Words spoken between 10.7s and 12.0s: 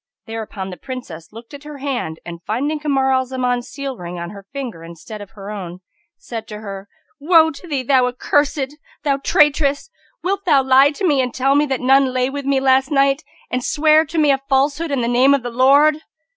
to me and tell me that